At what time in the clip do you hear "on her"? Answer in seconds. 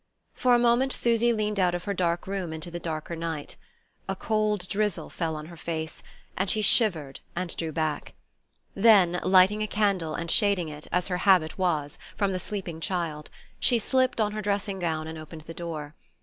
5.35-5.55, 14.19-14.41